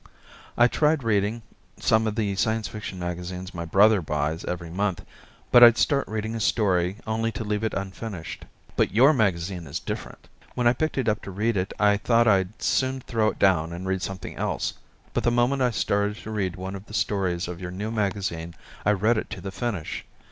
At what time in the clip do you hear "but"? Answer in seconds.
5.51-5.63, 8.75-8.95, 15.13-15.23